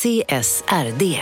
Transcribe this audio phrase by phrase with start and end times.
[0.00, 1.20] CSRD.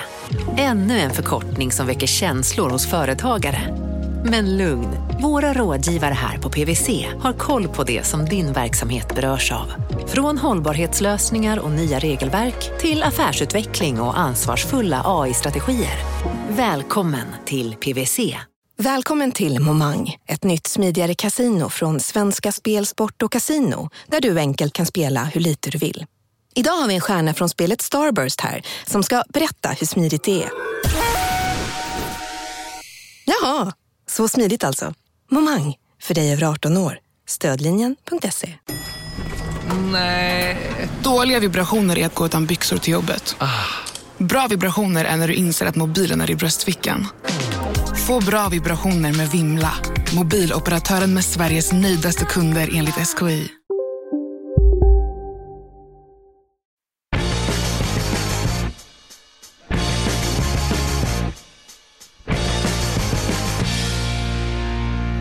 [0.57, 3.77] Ännu en förkortning som väcker känslor hos företagare.
[4.25, 4.89] Men lugn,
[5.23, 9.73] våra rådgivare här på PWC har koll på det som din verksamhet berörs av.
[10.07, 15.99] Från hållbarhetslösningar och nya regelverk till affärsutveckling och ansvarsfulla AI-strategier.
[16.49, 18.37] Välkommen till PWC.
[18.77, 24.39] Välkommen till Momang, ett nytt smidigare kasino från Svenska Spel, Sport och Casino där du
[24.39, 26.07] enkelt kan spela hur lite du vill.
[26.59, 30.43] Idag har vi en stjärna från spelet Starburst här som ska berätta hur smidigt det
[30.43, 30.51] är.
[33.25, 33.73] Jaha,
[34.07, 34.95] så smidigt alltså.
[35.31, 36.99] Momang, för dig över 18 år.
[37.29, 38.55] Stödlinjen.se.
[39.93, 40.57] Nej.
[41.03, 43.37] Dåliga vibrationer är att gå utan byxor till jobbet.
[44.19, 47.07] Bra vibrationer är när du inser att mobilen är i bröstfickan.
[48.07, 49.73] Få bra vibrationer med Vimla.
[50.15, 53.58] Mobiloperatören med Sveriges nöjdaste kunder enligt SKI.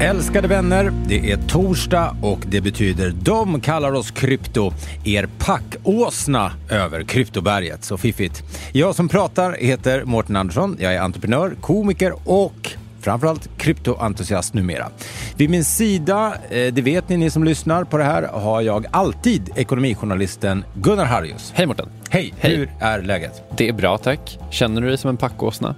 [0.02, 4.72] Älskade vänner, det är torsdag och det betyder de kallar oss krypto.
[5.06, 7.84] Er packåsna över kryptoberget.
[7.84, 8.44] Så fiffigt.
[8.74, 10.78] Jag som pratar heter Mårten Andersson.
[10.80, 14.88] Jag är entreprenör, komiker och framförallt kryptoentusiast numera.
[15.36, 18.86] Vid min sida, eh, det vet ni ni som lyssnar på det här, har jag
[18.92, 21.52] alltid ekonomijournalisten Gunnar Harrius.
[21.56, 21.90] Hej Mårten!
[22.10, 22.56] Hej, Hej.
[22.56, 23.44] hur är läget?
[23.58, 24.40] Det är bra tack.
[24.52, 25.76] Känner du dig som en packåsna?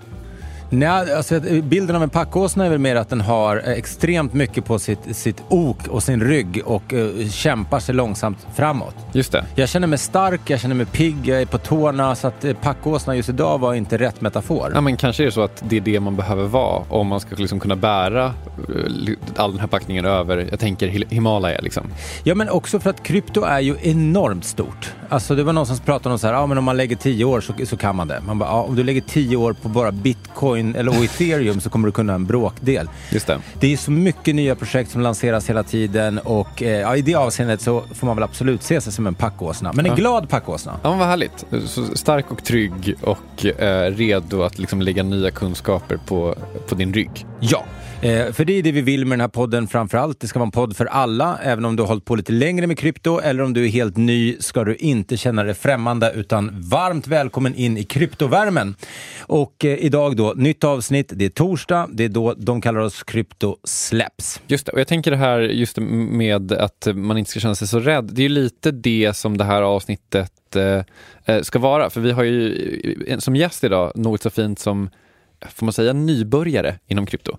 [0.70, 4.66] Nej, alltså, bilden av en packåsna är väl mer att den har eh, extremt mycket
[4.66, 8.96] på sitt, sitt ok och sin rygg och uh, kämpar sig långsamt framåt.
[9.12, 9.46] Just det.
[9.56, 12.54] Jag känner mig stark, jag känner mig pigg, jag är på tårna så att uh,
[12.54, 14.72] packåsna just idag var inte rätt metafor.
[14.74, 17.20] Ja, men kanske är det så att det är det man behöver vara om man
[17.20, 21.84] ska liksom kunna bära eh, all den här packningen över, jag tänker Himalaya liksom.
[22.24, 24.94] Ja, men också för att krypto är ju enormt stort.
[25.10, 27.26] Alltså det var någon som pratade om så här, ja men om man lägger tio
[27.26, 28.22] år så, så kan man det.
[28.28, 31.86] Man bara, ja, om du lägger tio år på bara bitcoin eller ethereum så kommer
[31.88, 32.90] du kunna en bråkdel.
[33.12, 33.40] Just det.
[33.60, 37.16] Det är så mycket nya projekt som lanseras hela tiden och eh, ja, i det
[37.16, 39.72] avseendet så får man väl absolut se sig som en packåsna.
[39.74, 39.96] Men en Ja.
[39.96, 40.80] glad packåsna.
[40.84, 41.46] Ja, men vad härligt.
[41.66, 46.36] Så stark och trygg och eh, redo att liksom lägga nya kunskaper på,
[46.70, 47.26] på din rygg.
[47.40, 47.64] Ja,
[48.02, 50.20] eh, för det är det vi vill med den här podden framför allt.
[50.20, 52.68] Det ska vara en podd för alla, även om du har hållit på lite längre
[52.68, 56.62] med krypto eller om du är helt ny ska du inte känna dig främmande utan
[56.62, 58.76] varmt välkommen in i kryptovärmen.
[59.20, 63.04] Och eh, idag då, nytt avsnitt, det är torsdag, det är då de kallar oss
[63.04, 64.42] krypto släpps.
[64.48, 67.68] Just det, och jag tänker det här just med att man inte ska känna sig
[67.68, 68.10] så rädd.
[68.14, 70.84] Det är ju lite det som det här avsnittet eh,
[71.26, 71.90] eh ska vara.
[71.90, 74.90] För vi har ju eh, som gäst idag något så fint som,
[75.48, 77.38] får man säga, nybörjare inom krypto.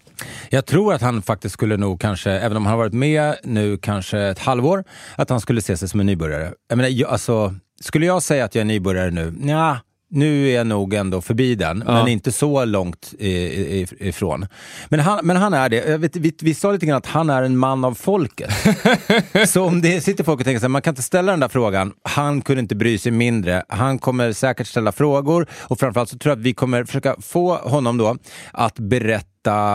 [0.50, 3.77] Jag tror att han faktiskt skulle nog kanske, även om han har varit med nu
[3.77, 4.84] kanske ett halvår,
[5.16, 6.53] att han skulle se sig som en nybörjare.
[6.69, 9.34] Jag menar, jag, alltså, skulle jag säga att jag är nybörjare nu?
[9.43, 9.78] Ja,
[10.10, 11.93] nu är jag nog ändå förbi den, Ja.
[11.93, 14.47] men inte så långt ifrån.
[14.88, 15.97] Men han, men han är det.
[15.98, 18.50] Vet, vi, vi sa lite grann att han är en man av folket.
[19.49, 21.49] så om det sitter folk och tänker så här, man kan inte ställa den där
[21.49, 23.62] frågan, han kunde inte bry sig mindre.
[23.69, 27.54] Han kommer säkert ställa frågor och framförallt så tror jag att vi kommer försöka få
[27.56, 28.16] honom då
[28.53, 29.29] att berätta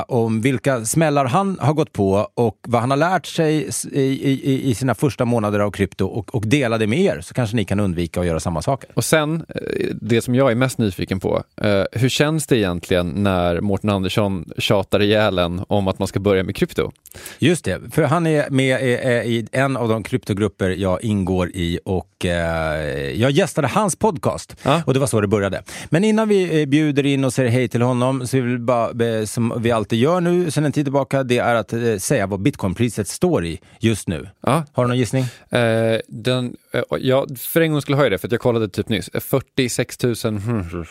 [0.07, 4.69] om vilka smällar han har gått på och vad han har lärt sig i, i,
[4.69, 7.65] i sina första månader av krypto och, och dela det med er så kanske ni
[7.65, 8.89] kan undvika att göra samma saker.
[8.93, 9.61] Och sen, eh,
[10.01, 14.45] det som jag är mest nyfiken på, eh, hur känns det egentligen när Mårten Andersson
[14.57, 16.91] tjatar ihjäl en om att man ska börja med krypto?
[17.39, 18.83] Just det, för han är med
[19.27, 24.81] i, en av de kryptogrupper jag ingår i och eh, jag gästade hans podcast Ja.
[24.85, 25.63] och det var så det började.
[25.89, 29.25] Men innan vi bjuder in och säger hej till honom så vill vi bara, eh,
[29.55, 32.39] som vi alltid gör nu sedan en tid tillbaka, det är att eh, säga vad
[32.41, 34.29] bitcoinpriset står i just nu.
[34.41, 35.23] Ja, Har du någon gissning?
[35.49, 38.69] eh, den, eh, ja, för en gång skulle jag ha det, för att jag kollade
[38.69, 39.09] typ nyss.
[39.13, 40.15] Eh, 46 000...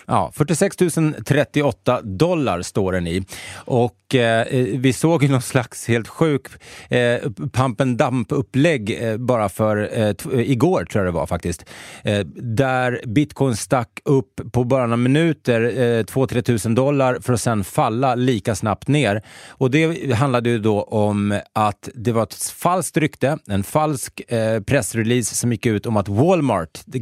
[0.06, 0.76] Ja, 46
[1.26, 3.24] 038 dollar står den i.
[3.54, 4.46] Och eh,
[4.78, 6.46] vi såg ju någon slags helt sjuk
[6.88, 11.64] eh, pump and dump-upplägg eh, bara för eh, igår, tror jag det var faktiskt.
[12.04, 17.40] Eh, där bitcoin stack upp på bara några minuter eh, 2-3 tusen dollar för att
[17.40, 19.22] sen falla lika snabbt ner.
[19.48, 24.60] Och det handlade ju då om att det var ett falskt rykte, en falsk eh,
[24.60, 26.98] pressrelease som gick ut om att Walmart, det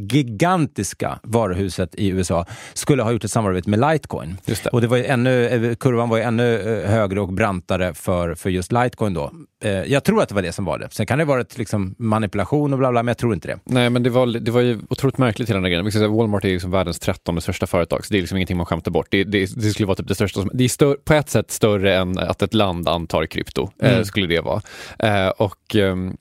[0.47, 4.37] gigantiska varuhuset i USA, skulle ha gjort ett samarbete med Litecoin.
[4.45, 4.65] Det.
[4.67, 8.49] Och det var ännu, eh, kurvan var ju ännu eh, högre och brantare för, för
[8.49, 9.31] just Litecoin då.
[9.63, 10.87] Eh, jag tror att det var det som var det.
[10.91, 13.59] Sen kan det ha varit liksom manipulation och bla bla, men jag tror inte det.
[13.63, 15.91] Nej, men det var, det var ju otroligt märkligt hela den här grejen.
[15.91, 18.91] Säga, Walmart är liksom världens trettonde största företag, så det är liksom ingenting man skämtar
[18.91, 19.07] bort.
[19.09, 21.42] Det, det, det skulle vara typ det största, som- det är stör, på ett sätt
[21.51, 24.05] större än att ett land antar krypto, eh, Mm.
[24.05, 24.61] skulle det vara.
[24.99, 26.17] Eh, och ehm,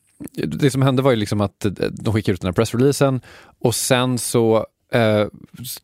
[0.46, 3.20] det som hände var ju liksom att eh, de skickade ut den här pressreleasen
[3.60, 5.26] och sen så eh,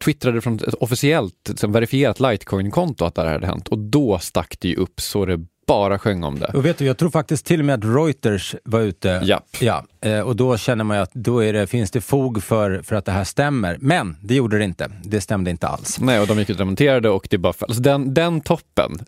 [0.05, 4.57] twittrade från ett officiellt liksom, verifierat Litecoin-konto att det här hade hänt och då stack
[4.61, 6.47] det ju upp så det bara sjöng om det.
[6.47, 9.21] Och vet du, jag tror faktiskt till och med att Reuters var ute.
[9.25, 9.45] Japp.
[9.61, 12.97] Ja, eh, och då känner man ju att då det, finns det fog för, för
[12.97, 13.77] att det här stämmer.
[13.81, 14.91] Men det gjorde det inte.
[15.03, 16.01] Det stämde inte alls.
[16.01, 18.99] Nej, och de gick ut och dementerade och det bara alltså den, den toppen,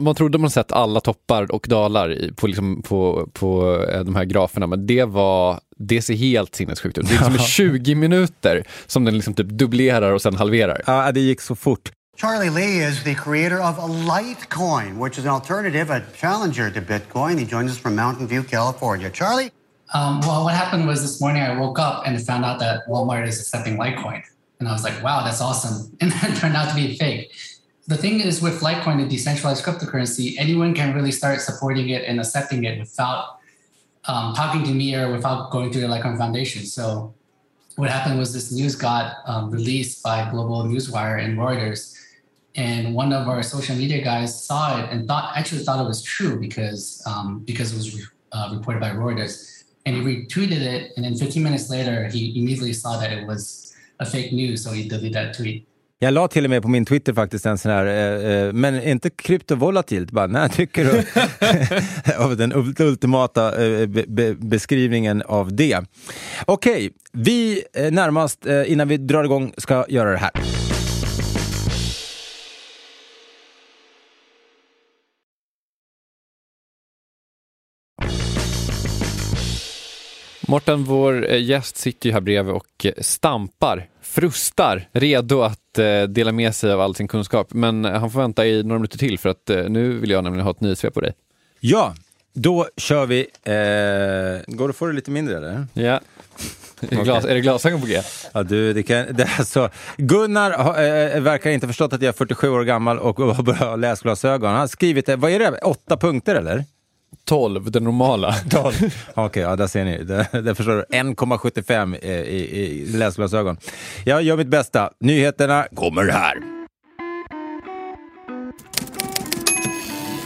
[0.00, 4.24] man trodde man sett alla toppar och dalar på, liksom, på, på eh, de här
[4.24, 7.08] graferna, men det var det ser helt sinnessjukt ut.
[7.08, 10.82] Det är liksom 20 minuter som den liksom typ dubblerar och sen halverar.
[10.86, 11.92] Ja, det gick så fort.
[12.20, 17.38] Charlie Lee is the creator of Litecoin, which is an alternative, a challenger to Bitcoin.
[17.38, 19.08] He joins us from Mountain View, California.
[19.08, 19.52] Charlie?
[19.94, 23.26] Um, well, what happened was this morning I woke up and found out that Walmart
[23.26, 24.22] is accepting Litecoin.
[24.58, 25.96] And I was like, wow, that's awesome.
[26.02, 27.32] And it turned out to be fake.
[27.86, 32.20] The thing is with Litecoin, the decentralized cryptocurrency, anyone can really start supporting it and
[32.20, 33.38] accepting it without
[34.04, 36.66] um, talking to me or without going through the Litecoin Foundation.
[36.66, 37.14] So
[37.76, 41.96] what happened was this news got um, released by Global Newswire and Reuters
[42.56, 46.02] and one of our social media guys saw it and thought actually thought it was
[46.02, 50.92] true because um, because it was re- uh, reported by Reuters, and he retweeted it,
[50.96, 54.72] and then 15 minutes later he immediately saw that it was a fake news, so
[54.72, 55.66] he deleted that tweet.
[56.02, 58.82] Jag la till och med på min Twitter faktiskt en sån här, eh, eh men
[58.82, 61.04] inte kryptovolatilt, bara när tycker du
[62.24, 65.76] av den ultimata eh, be beskrivningen av det.
[66.46, 70.59] Okej, okay, vi eh, närmast eh, innan vi drar igång ska göra det här.
[80.50, 86.02] Mårten, vår eh, gäst sitter ju här bredvid och eh, stampar, frustar, redo att eh,
[86.02, 87.52] dela med sig av all sin kunskap.
[87.52, 90.50] Men han får vänta i några minuter till för att nu vill jag nämligen ha
[90.50, 91.12] ett nyhetssvep på dig.
[91.60, 91.94] Ja,
[92.32, 93.18] då kör vi.
[93.20, 95.66] Eh, går det att få det lite mindre eller?
[95.72, 96.00] Ja.
[96.80, 98.00] Glas, är det glasögon på G?
[98.32, 102.48] Ja, du, det kan, det alltså, Gunnar äh, verkar inte förstått att jag är 47
[102.48, 104.50] år gammal och har börjat läsglasögon.
[104.50, 106.64] Han har skrivit, vad är det, åtta punkter eller?
[107.24, 108.32] 12, den normala.
[108.50, 108.74] 12.
[108.74, 110.04] Okej, okay, ja, där ser ni.
[110.04, 110.84] Det, det förstår du.
[110.96, 113.56] 1,75 i, i, i läsglasögon.
[114.04, 114.90] Jag gör mitt bästa.
[115.00, 116.34] Nyheterna kommer här.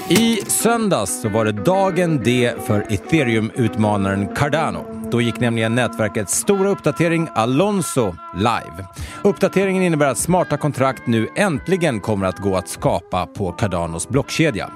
[0.08, 4.93] I söndags så var det dagen D för ethereum-utmanaren Cardano.
[5.10, 8.86] Då gick nämligen nätverkets stora uppdatering Alonso live.
[9.22, 14.70] Uppdateringen innebär att smarta kontrakt nu äntligen kommer att gå att skapa på Cardanos blockkedja.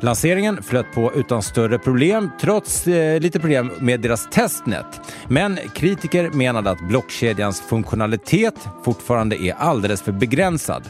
[0.00, 5.00] Lanseringen flöt på utan större problem trots eh, lite problem med deras testnet.
[5.28, 10.82] Men kritiker menade att blockkedjans funktionalitet fortfarande är alldeles för begränsad.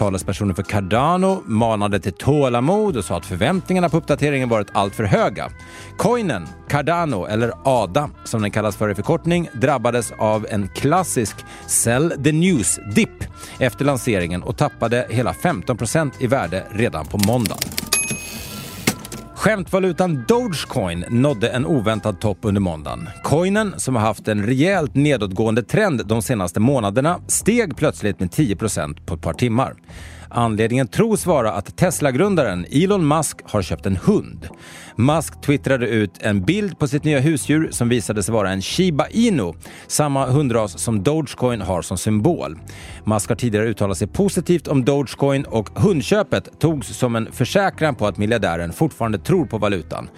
[0.00, 5.50] Talespersonen för Cardano manade till tålamod och sa att förväntningarna på uppdateringen varit alltför höga.
[5.96, 11.36] Coinen, Cardano, eller ADA som den kallas för i förkortning, drabbades av en klassisk
[11.66, 13.24] Sell the News-dipp
[13.58, 17.89] efter lanseringen och tappade hela 15% i värde redan på måndagen.
[19.40, 23.08] Skämtvalutan Dogecoin nådde en oväntad topp under måndagen.
[23.22, 29.06] Coinen, som har haft en rejält nedåtgående trend de senaste månaderna, steg plötsligt med 10%
[29.06, 29.74] på ett par timmar.
[30.32, 34.48] Anledningen tros vara att Tesla-grundaren Elon Musk har köpt en hund.
[34.96, 39.08] Musk twittrade ut en bild på sitt nya husdjur som visade sig vara en Shiba
[39.08, 39.52] Inu,
[39.86, 42.58] samma hundras som Dogecoin har som symbol.
[43.04, 48.06] Musk har tidigare uttalat sig positivt om Dogecoin och hundköpet togs som en försäkran på
[48.06, 50.08] att miljardären fortfarande tror på valutan.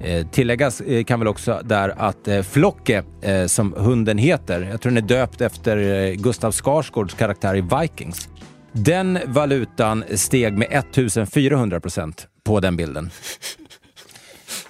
[0.00, 4.80] Eh, tilläggas eh, kan väl också där att eh, Flocke, eh, som hunden heter, jag
[4.80, 8.29] tror den är döpt efter eh, Gustav Skarsgårds karaktär i Vikings.
[8.72, 13.10] Den valutan steg med 1400 procent på den bilden.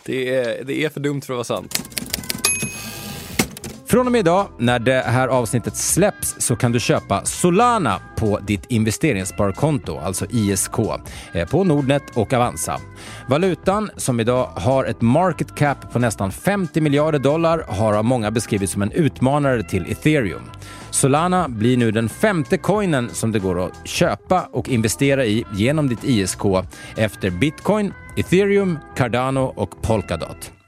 [0.05, 2.00] Det är, det är för dumt för att vara sant.
[3.91, 8.39] Från och med idag, när det här avsnittet släpps, så kan du köpa Solana på
[8.39, 10.79] ditt investeringssparkonto, alltså ISK,
[11.33, 12.81] eh, på Nordnet och Avanza.
[13.29, 18.31] Valutan, som idag har ett market cap på nästan 50 miljarder dollar, har av många
[18.31, 20.43] beskrivits som en utmanare till ethereum.
[20.91, 25.89] Solana blir nu den femte coinen som det går att köpa och investera i genom
[25.89, 26.43] ditt ISK
[26.97, 30.60] efter bitcoin, ethereum, Cardano och Polkadot.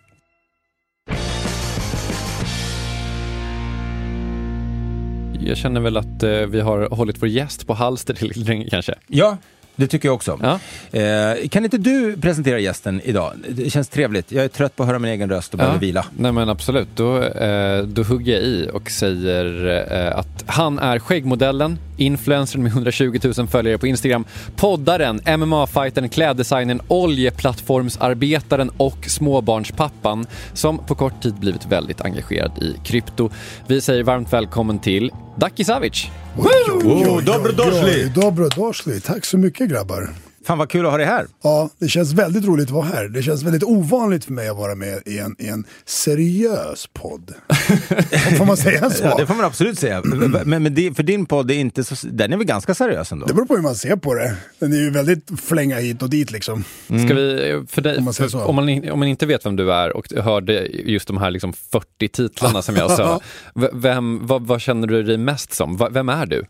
[5.41, 8.95] Jag känner väl att eh, vi har hållit vår gäst på halster till länge kanske.
[9.07, 9.37] Ja,
[9.77, 10.39] det tycker jag också.
[10.43, 10.59] Ja.
[10.99, 13.33] Eh, kan inte du presentera gästen idag?
[13.49, 14.33] Det känns trevligt.
[14.33, 15.81] Jag är trött på att höra min egen röst och behöver ja.
[15.81, 16.07] vila.
[16.17, 20.99] Nej men absolut, då, eh, då hugger jag i och säger eh, att han är
[20.99, 24.25] skäggmodellen, influencern med 120 000 följare på Instagram,
[24.57, 33.31] poddaren, MMA-fightern, kläddesignern, oljeplattformsarbetaren och småbarnspappan som på kort tid blivit väldigt engagerad i krypto.
[33.67, 36.07] Vi säger varmt välkommen till Daki Savic.
[36.37, 38.13] Oh, Dobrodošli!
[38.15, 39.01] Dobrodošli.
[39.01, 40.32] Tack så mycket grabbar.
[40.47, 41.27] Fan vad kul att ha dig här.
[41.43, 43.09] Ja, det känns väldigt roligt att vara här.
[43.09, 47.35] Det känns väldigt ovanligt för mig att vara med i en, i en seriös podd.
[48.39, 49.05] får man säga så?
[49.05, 50.03] Ja, det får man absolut säga.
[50.45, 53.27] Men, men det, för din podd, är inte så, den är väl ganska seriös ändå?
[53.27, 54.37] Det beror på hur man ser på det.
[54.59, 56.65] Den är ju väldigt flänga hit och dit liksom.
[56.87, 58.45] Ska vi, för dig, Om man för, så.
[58.45, 61.53] om, man, om man inte vet vem du är och hörde just de här liksom
[61.53, 63.21] 40 titlarna som jag sa,
[63.73, 65.89] vem, vad, vad känner du dig mest som?
[65.91, 66.45] Vem är du?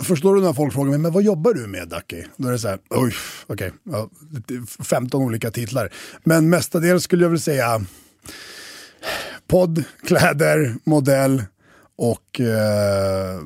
[0.00, 2.22] Förstår du när folk frågar mig, men vad jobbar du med Ducky?
[2.36, 3.14] Då är det så här, oj,
[3.46, 4.10] okej, ja,
[4.84, 5.92] 15 olika titlar.
[6.24, 7.84] Men mestadels skulle jag väl säga
[9.46, 11.44] podd, kläder, modell
[12.02, 13.38] och eh,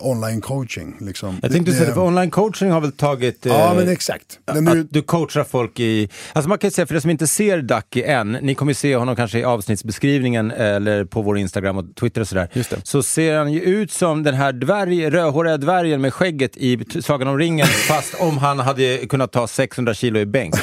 [0.00, 0.96] online coaching.
[1.00, 1.38] Liksom.
[1.42, 3.38] Jag tänkte Det- säga, för online coaching har väl tagit...
[3.42, 4.38] Ja, eh, men exakt.
[4.46, 6.08] Är ju- Att du coachar folk i...
[6.32, 9.16] Alltså man kan säga, för de som inte ser Ducky än, ni kommer se honom
[9.16, 12.48] kanske i avsnittsbeskrivningen eller på vår Instagram och Twitter och sådär.
[12.52, 12.76] Just det.
[12.84, 17.28] Så ser han ju ut som den här dvärg, rödhåriga dvärgen med skägget i Sagan
[17.28, 20.54] om ringen, fast om han hade kunnat ta 600 kilo i bänk.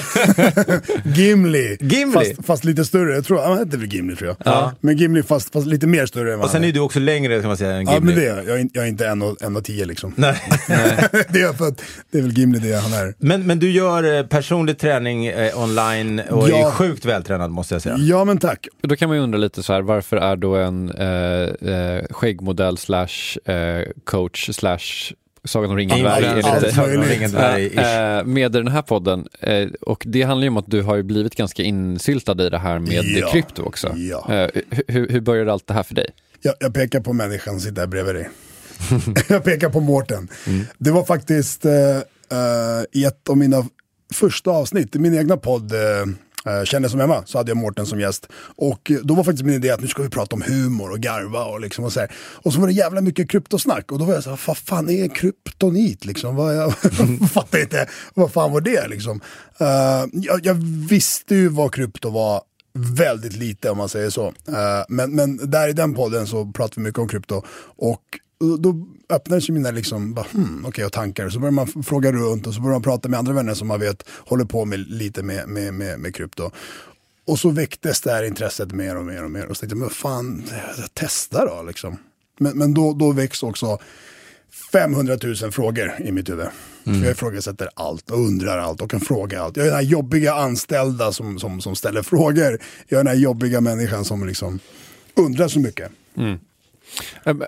[1.15, 1.77] Gimli.
[1.79, 2.13] Gimli?
[2.13, 3.13] Fast, fast lite större.
[3.13, 4.53] Jag tror, han hette väl Gimli tror jag.
[4.53, 4.71] Ja.
[4.79, 6.99] Men Gimli fast, fast lite mer större än vad Och sen han är du också
[6.99, 8.05] längre kan man säga än Ja Gimli.
[8.13, 8.45] men det är jag.
[8.47, 10.13] Jag är, in- jag är inte 1,10 liksom.
[10.17, 10.35] Nej.
[11.29, 13.13] det är för att det är väl Gimli det han är.
[13.17, 16.67] Men, men du gör eh, personlig träning eh, online och Ja.
[16.67, 17.95] är sjukt vältränad måste jag säga.
[17.97, 18.67] Ja men tack.
[18.81, 22.77] Då kan man ju undra lite så här, varför är då en eh, eh, skäggmodell
[22.77, 25.13] slash eh, coach slash
[25.45, 27.09] Sagan om ringen Influencer, dvärg, allt lite- möjligt.
[27.11, 28.19] Ringen dvärg-ish.
[28.19, 29.27] Eh, med den här podden.
[29.81, 32.79] Och det handlar ju om att du har ju blivit ganska insyltad i det här
[32.79, 33.27] med Ja.
[33.31, 33.93] krypto också.
[33.95, 34.25] Ja.
[34.29, 36.07] Hu- hur, hur började allt det här för dig?
[36.45, 38.29] Jag, jag pekar på människan som sitter här bredvid dig.
[39.29, 40.27] jag pekar på Mårten.
[40.77, 43.65] Det var faktiskt eh, eh, i ett av mina
[44.13, 47.99] första avsnitt i min egna podd eh, eh, som hemma så hade jag Mårten som
[47.99, 48.27] gäst.
[48.55, 51.45] Och då var faktiskt min idé att nu ska vi prata om humor och garva
[51.45, 52.11] och liksom och så här.
[52.15, 54.89] Och så var det jävla mycket kryptosnack och då var jag så här, vad fan
[54.89, 56.35] är kryptonit liksom?
[56.35, 56.73] Vad, jag
[57.31, 59.21] fattar inte, vad fan var det liksom?
[59.61, 60.53] Uh, jag, jag
[60.89, 62.41] visste ju vad krypto var
[62.73, 64.27] väldigt lite om man säger så.
[64.27, 67.43] Eh, men, men där i den podden så pratar vi mycket om krypto.
[67.65, 71.29] Och eh, då öppnades sig mina liksom, bara, hmm, okej, och tankar.
[71.29, 73.79] Så börjar man fråga runt och så börjar man prata med andra vänner som man
[73.79, 76.51] vet håller på med lite med, med, med, med krypto.
[77.25, 79.45] Och så väcktes det här intresset mer och mer och mer.
[79.45, 80.43] Och så tänkte jag, men fan,
[80.93, 81.97] testa då liksom.
[82.39, 83.79] Men, men då, då väcks också
[84.71, 86.47] 500 000 frågor i mitt huvud.
[86.83, 89.57] För jag ifrågasätter allt och undrar allt och kan fråga allt.
[89.57, 92.59] Jag är den här jobbiga anställda som, som, som ställer frågor.
[92.87, 94.59] Jag är den här jobbiga människan som liksom
[95.15, 95.91] undrar så mycket.
[96.17, 96.35] Eh,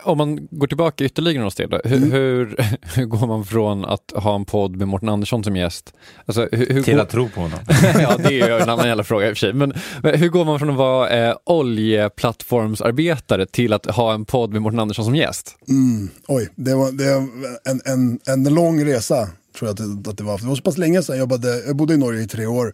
[0.03, 2.11] Om man går tillbaka ytterligare några steg då, hur, Mm.
[2.11, 2.55] hur,
[2.95, 5.93] hur går man från att ha en podd med Mårten Andersson som gäst?
[6.25, 7.01] Alltså, hur, hur Till går...
[7.01, 7.59] att tro på honom.
[7.83, 9.53] ja, det är ju en annan jävla fråga i och för sig.
[9.53, 9.73] Men,
[10.03, 14.61] men hur går man från att vara eh, oljeplattformsarbetare till att ha en podd med
[14.61, 15.55] Mårten Andersson som gäst?
[15.67, 17.27] Mm, oj, det var, det var
[17.69, 19.29] en, en, en lång resa.
[19.59, 20.37] Tror jag att det, att det var.
[20.37, 21.15] Det var så pass länge sedan.
[21.15, 22.73] Jag, jobbade, jag bodde i Norge i tre år.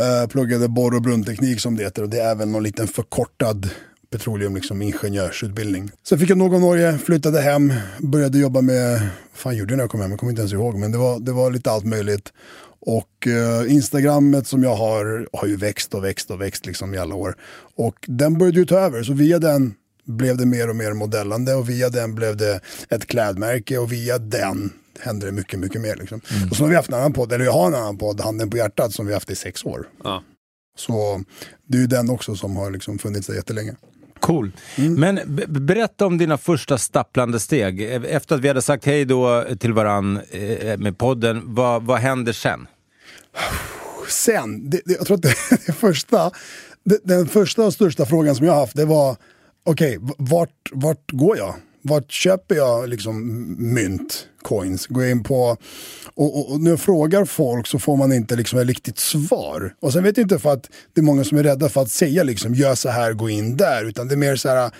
[0.00, 2.02] Uh, pluggade borr och brunnteknik som det heter.
[2.02, 3.70] Och det är väl någon liten förkortad
[4.10, 5.90] petroleum liksom, ingenjörsutbildning.
[6.02, 9.84] Sen fick jag nog av Norge, flyttade hem, började jobba med, fan gjorde jag när
[9.84, 10.10] jag kom hem?
[10.10, 10.78] Jag kommer inte ens ihåg.
[10.78, 12.32] Men det var, det var lite allt möjligt.
[12.80, 16.98] Och eh, Instagrammet som jag har, har ju växt och växt och växt liksom i
[16.98, 17.36] alla år.
[17.76, 19.02] Och den började ju ta över.
[19.02, 19.74] Så via den
[20.04, 24.18] blev det mer och mer modellande och via den blev det ett klädmärke och via
[24.18, 25.96] den hände det mycket, mycket mer.
[25.96, 26.20] Liksom.
[26.50, 28.50] Och så har vi haft en annan podd, eller jag har en annan podd, Handen
[28.50, 29.88] på hjärtat, som vi haft i sex år.
[30.04, 30.22] Ja.
[30.76, 31.24] Så
[31.66, 33.76] det är ju den också som har liksom funnits där jättelänge.
[34.20, 34.52] Cool.
[34.76, 37.82] Men b- berätta om dina första stapplande steg.
[38.04, 42.32] Efter att vi hade sagt hej då till varann eh, med podden, vad, vad händer
[42.32, 42.66] sen?
[44.08, 45.34] Sen, det, det, jag tror att det,
[45.66, 46.30] det första,
[47.04, 49.16] den första och största frågan som jag haft, det var
[49.64, 51.54] okej, v- vart, vart går jag?
[51.82, 54.86] Vart köper jag liksom mynt, coins?
[54.86, 55.56] Gå in på,
[56.14, 59.74] och, och, och när jag frågar folk så får man inte liksom ett riktigt svar.
[59.80, 61.90] Och sen vet jag inte för att det är många som är rädda för att
[61.90, 64.70] säga liksom, gör så här, gå in där, utan det är mer så här,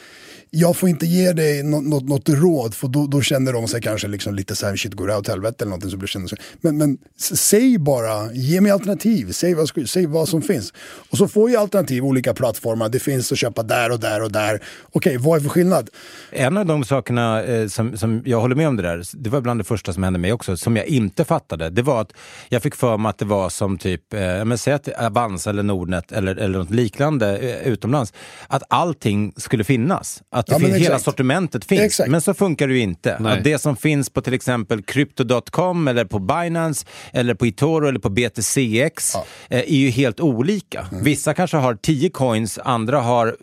[0.50, 3.80] jag får inte ge dig något, något, något råd för då, då känner de sig
[3.80, 5.90] kanske liksom lite så här, shit går det här åt helvete eller någonting.
[5.90, 6.38] Så blir det känner sig.
[6.60, 10.72] Men, men säg bara, ge mig alternativ, säg vad, säg vad som finns.
[11.10, 14.32] Och så får ju alternativ, olika plattformar, det finns att köpa där och där och
[14.32, 14.62] där.
[14.92, 15.90] Okej, vad är för skillnad?
[16.30, 19.40] En av de sakerna eh, som, som jag håller med om det där, det var
[19.40, 21.70] bland det första som hände mig också, som jag inte fattade.
[21.70, 22.12] Det var att
[22.48, 25.62] jag fick för mig att det var som typ, eh, men säg att Avanza eller
[25.62, 28.12] Nordnet eller, eller något liknande eh, utomlands,
[28.48, 31.80] att allting skulle finnas att det Ja, finns, hela sortimentet finns.
[31.80, 32.10] Exakt.
[32.10, 33.16] Men så funkar det ju inte.
[33.20, 33.38] Nej.
[33.38, 37.98] Att det som finns på till exempel Crypto.com eller på Binance eller på eToro eller
[38.00, 39.24] på BTCX Ja.
[39.50, 40.86] eh, är ju helt olika.
[40.92, 41.04] Mm.
[41.04, 43.36] Vissa kanske har 10 coins, andra har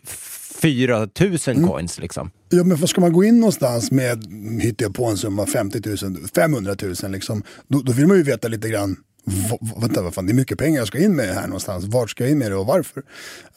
[0.61, 1.69] 4000 Mm.
[1.69, 1.99] coins.
[1.99, 2.31] Liksom.
[2.49, 4.23] Ja, men för ska man gå in någonstans med,
[4.61, 8.23] hittar jag på en summa, 50 000, 500 000 liksom, då, då vill man ju
[8.23, 11.35] veta lite grann, v- vänta vad fan, det är mycket pengar jag ska in med
[11.35, 13.03] här någonstans, vart ska jag in med det och varför?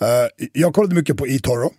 [0.00, 1.72] Eh, jag kollade mycket på eToro.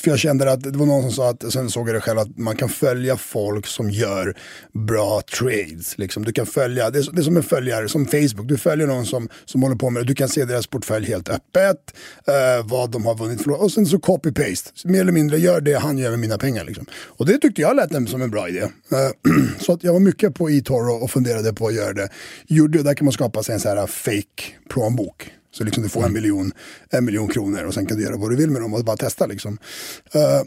[0.00, 2.18] För jag kände att det var någon som sa att, sen såg jag det själv,
[2.18, 4.36] att man kan följa folk som gör
[4.72, 5.98] bra trades.
[5.98, 6.24] Liksom.
[6.24, 9.06] Du kan följa, det är, det är som en följare, som Facebook, du följer någon
[9.06, 11.94] som, som håller på med det, du kan se deras portfölj helt öppet,
[12.26, 15.74] eh, vad de har vunnit förlorat, och sen så copy-paste, mer eller mindre gör det
[15.74, 16.64] han gör med mina pengar.
[16.64, 16.86] Liksom.
[16.92, 18.60] Och det tyckte jag lät som en bra idé.
[18.60, 22.08] Eh, så att jag var mycket på eToro och funderade på att göra det.
[22.46, 25.32] Gjorde, där kan man skapa sig en sån här fake plånbok.
[25.56, 26.52] Så liksom du får en miljon,
[26.90, 28.96] en miljon kronor och sen kan du göra vad du vill med dem och bara
[28.96, 29.52] testa liksom.
[30.16, 30.42] Uh,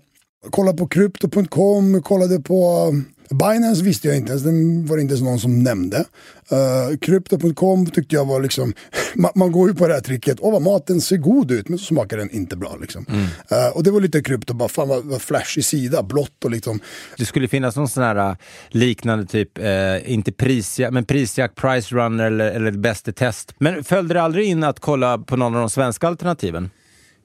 [0.49, 2.93] kolla på krypto.com, kollade på
[3.29, 6.05] Binance visste jag inte ens, den var det inte ens någon som nämnde.
[6.51, 8.74] Uh, Krypto.com tyckte jag var liksom,
[9.15, 11.79] man, man går ju på det här tricket, åh vad maten ser god ut, men
[11.79, 13.05] så smakar den inte bra liksom.
[13.51, 16.79] Uh, och det var lite krypto, bara fan vad, vad flashig sida, blått och liksom,
[17.17, 18.36] Det skulle finnas någon sån här äh,
[18.69, 23.55] liknande typ, eh, inte prisjakt, men prisjakt, price runner eller, eller bäst i test.
[23.59, 26.69] Men följde det aldrig in att kolla på någon av de svenska alternativen?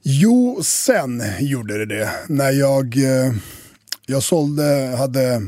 [0.02, 2.10] Jo, sen gjorde det det.
[2.28, 3.34] När jag, eh,
[4.06, 5.40] jag sålde, hade eh,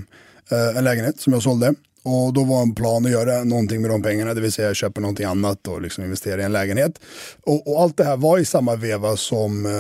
[0.51, 1.75] en lägenhet som jag sålde.
[2.03, 5.01] Och då var en plan att göra någonting med de pengarna, det vill säga köpa
[5.01, 7.01] någonting annat och liksom investera i en lägenhet.
[7.43, 9.73] Och, och allt det här var i samma veva som, eh,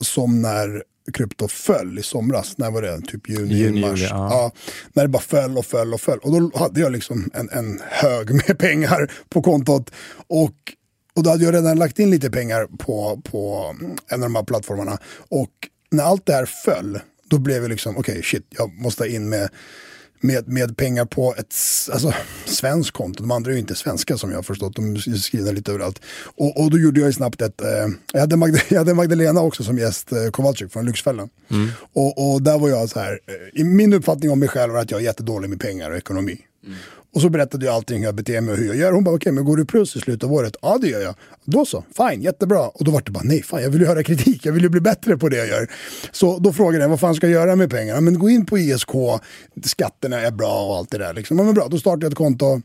[0.00, 2.58] som när krypto föll i somras.
[2.58, 3.00] När var det?
[3.00, 4.00] Typ juni, Juni, mars.
[4.00, 4.28] juli, ja.
[4.30, 4.52] ja,
[4.92, 6.18] när det bara föll och föll och föll.
[6.18, 9.90] Och då hade jag liksom en, en hög med pengar på kontot.
[10.26, 10.54] Och
[11.14, 13.74] och då hade jag redan lagt in lite pengar på, på
[14.08, 14.98] en av de här plattformarna.
[15.28, 15.50] Och
[15.90, 19.48] när allt det här föll, då blev det liksom, okej shit, jag måste in med,
[20.22, 21.54] med, med pengar på ett
[21.92, 22.12] alltså,
[22.44, 23.22] svenskt konto.
[23.22, 26.00] De andra är ju inte svenska som jag har förstått, de är skrivna lite överallt.
[26.24, 27.68] Och, och då gjorde jag ju snabbt ett, eh,
[28.12, 31.28] jag, hade Magda, jag hade Magdalena också som gäst, eh, Kowalczyk från Lyxfällan.
[31.92, 34.80] Och, och där var jag så här, eh, i min uppfattning om mig själv var
[34.80, 36.40] att jag är jättedålig med pengar och ekonomi.
[37.14, 38.92] Och så berättade jag allting hur jag beter mig och hur jag gör.
[38.92, 40.56] Hon bara, okej, men går du plus i slutet av året?
[40.62, 41.14] Ja, det gör jag.
[41.44, 42.68] Då så, fine, jättebra.
[42.68, 44.68] Och då var det bara, nej, fan, jag vill ju höra kritik, jag vill ju
[44.68, 45.70] bli bättre på det jag gör.
[46.12, 48.00] Så då frågade jag, vad fan ska jag göra med pengarna?
[48.00, 48.90] Men gå in på ISK,
[49.64, 51.14] skatterna är bra och allt det där.
[51.14, 51.36] Liksom.
[51.36, 52.60] Men bra, då startade jag ett konto,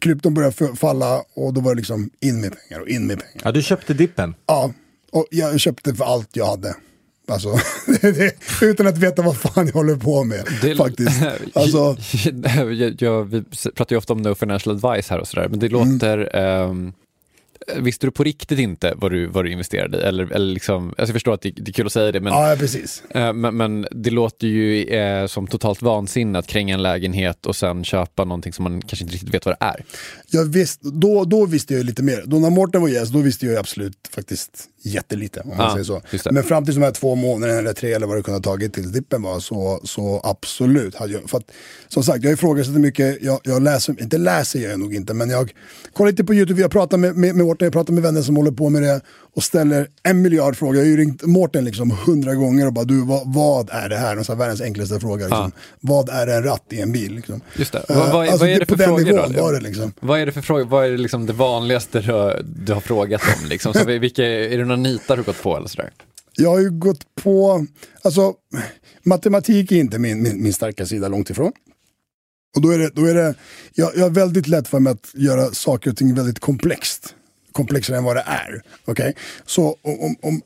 [0.00, 3.40] krypton började falla och då var det liksom in med pengar och in med pengar.
[3.44, 4.34] Ja, du köpte dippen.
[4.46, 4.70] Ja,
[5.12, 6.74] och jag köpte för allt jag hade.
[7.28, 7.58] Alltså,
[8.00, 10.44] det, utan att veta vad fan jag håller på med.
[10.62, 11.22] Det- faktiskt.
[11.54, 11.96] Alltså,
[12.72, 13.42] jag, jag, vi
[13.74, 16.36] pratar ju ofta om no financial advice här och sådär, men det låter...
[16.36, 16.92] ehm,
[17.76, 20.00] visste du på riktigt inte vad du, vad du investerade i?
[20.00, 22.32] Eller, eller liksom, alltså jag förstår att det, det är kul att säga det, men,
[22.32, 23.02] ja, precis.
[23.10, 27.56] eh, men, men det låter ju eh, som totalt vansinne att kränga en lägenhet och
[27.56, 29.84] sen köpa någonting som man kanske inte riktigt vet vad det är.
[30.30, 32.22] Jag visst, då, då visste jag lite mer.
[32.26, 35.40] Då när Mårten var gäst, då visste jag absolut faktiskt jättelite.
[35.40, 36.30] Om man Ja, säger så.
[36.30, 38.72] Men fram till de här två månaderna eller tre eller vad det kunde ha tagit
[38.74, 40.94] till dippen var så, så absolut.
[40.94, 41.50] Hade jag, för att,
[41.88, 43.22] som sagt, jag ifrågasätter mycket.
[43.22, 45.52] Jag, jag läser, inte läser jag nog inte, men jag
[45.92, 46.60] kollar lite på YouTube.
[46.60, 49.00] Jag pratar med, med, med Mårten, jag pratar med vänner som håller på med det
[49.36, 50.76] och ställer en miljard frågor.
[50.76, 53.96] Jag har ju ringt Mårten liksom hundra gånger och bara du, vad, vad är det
[53.96, 54.16] här?
[54.16, 55.24] Här, världens enklaste fråga.
[55.26, 55.52] Liksom.
[55.80, 57.14] Vad är en ratt i en bil?
[57.14, 57.40] Liksom.
[57.56, 57.84] Just det.
[57.88, 59.42] Eh, Vad, vad, alltså, vad är det för frågor nivån då?
[59.42, 59.92] var det liksom.
[60.00, 60.64] Vad är det för frågor?
[60.64, 63.48] Vad är det, liksom det vanligaste du, du har frågat om?
[63.48, 63.74] Liksom?
[63.74, 65.90] Så vilka, är det några nitar du gått på eller sådär?
[66.36, 67.66] Jag har ju gått på,
[68.02, 68.34] alltså
[69.02, 71.52] matematik är inte min, min, min starka sida långt ifrån.
[72.56, 73.34] Och då är det, då är det
[73.74, 77.14] jag, jag har väldigt lätt för mig att göra saker och ting väldigt komplext.
[77.52, 78.62] Komplexare än vad det är.
[78.84, 79.16] Okej?
[79.46, 80.40] Så om, om,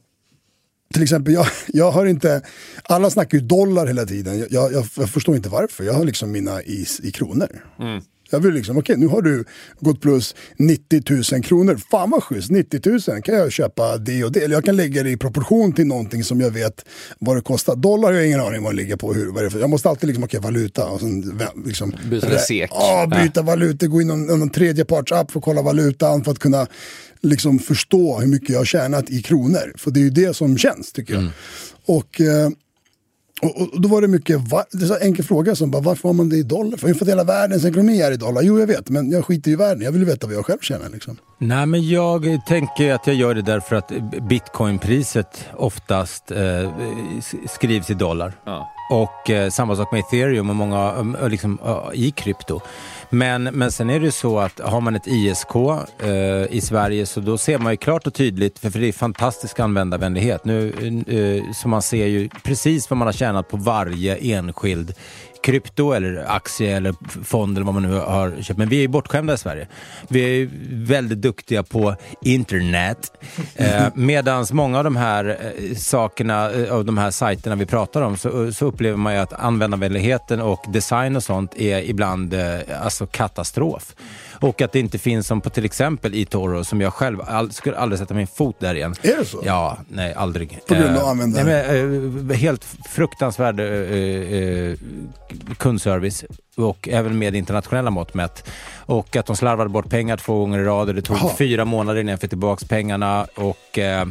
[0.94, 2.42] till exempel, jag, jag har inte,
[2.82, 4.38] alla snackar ju dollar hela tiden.
[4.38, 5.84] Jag, jag, jag förstår inte varför.
[5.84, 7.64] Jag har liksom mina i, i kronor.
[8.30, 9.44] Jag vill liksom, okej nu har du
[9.80, 11.80] gått plus 90 000 kronor.
[11.90, 14.44] Fan vad schysst, 90 000 kan jag köpa det och det.
[14.44, 16.84] Eller jag kan lägga det i proportion till någonting som jag vet
[17.18, 17.76] vad det kostar.
[17.76, 19.12] Dollar har jag ingen aning vad det ligger på.
[19.12, 19.60] Hur, vad det är för.
[19.60, 20.86] Jag måste alltid liksom, okej valuta.
[20.86, 22.70] Och sen, liksom, Byta SEK.
[22.74, 26.24] Ja, byta valuta, gå in i någon, någon tredje parts app för att kolla valutan
[26.24, 26.66] för att kunna
[27.20, 29.72] liksom förstå hur mycket jag har tjänat i kronor.
[29.76, 31.22] För det är ju det som känns tycker jag.
[31.86, 32.50] Och, eh,
[33.42, 36.08] och, och då var det mycket, va, det är så enkel fråga som bara, varför
[36.08, 36.76] har man det i dollar?
[36.76, 38.42] För för att hela världens ekonomi är i dollar.
[38.42, 39.82] Jo jag vet, men jag skiter i världen.
[39.82, 41.16] Jag vill veta vad jag själv tjänar liksom.
[41.38, 43.92] Nej, men jag tänker att jag gör det därför att
[44.28, 46.72] bitcoinpriset oftast eh,
[47.48, 48.32] skrivs i dollar.
[48.44, 48.68] Ja.
[48.90, 52.60] Och eh, samma sak med ethereum och många eh, liksom, eh, i krypto.
[53.10, 55.54] Men, men sen är det ju så att har man ett ISK
[55.98, 58.92] eh, i Sverige så då ser man ju klart och tydligt, för, för det är
[58.92, 60.44] fantastisk användarvänlighet.
[60.44, 60.68] Nu,
[61.06, 64.94] eh, så man ser ju precis vad man har tjänat på varje enskild
[65.42, 68.58] krypto eller aktie eller fond eller vad man nu har köpt.
[68.58, 69.68] Men vi är bortskämda i Sverige.
[70.08, 70.48] Vi är
[70.86, 73.12] väldigt duktiga på internet.
[73.56, 78.02] Eh, Medan många av de här eh, sakerna, eh, av de här sajterna vi pratar
[78.02, 82.58] om, så, så upplever man ju att användarvänligheten och design och sånt är ibland eh,
[82.82, 83.94] alltså katastrof.
[84.40, 87.76] Och att det inte finns som på till exempel eToro som jag själv all, skulle
[87.76, 88.94] aldrig sätta min fot där igen.
[89.02, 89.42] Är det så?
[89.44, 90.58] Ja, nej aldrig.
[90.68, 91.44] På grund av Eh, användare?
[91.44, 94.74] nej, men, eh, helt fruktansvärd eh, eh,
[95.56, 96.24] kundservice
[96.56, 98.50] och även med internationella mått mätt.
[98.76, 101.30] Och att de slarvade bort pengar två gånger i rad och det tog Jaha.
[101.38, 103.26] fyra månader innan jag fick tillbaka pengarna.
[103.34, 104.06] Och, eh, eh,